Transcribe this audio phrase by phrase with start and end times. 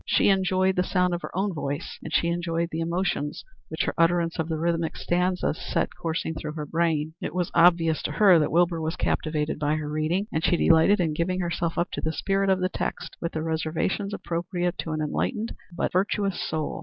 [0.07, 3.93] She enjoyed the sound of her own voice, and she enjoyed the emotions which her
[3.99, 7.13] utterance of the rhythmic stanzas set coursing through her brain.
[7.21, 10.99] It was obvious to her that Wilbur was captivated by her reading, and she delighted
[10.99, 14.91] in giving herself up to the spirit of the text with the reservations appropriate to
[14.91, 16.79] an enlightened but virtuous soul.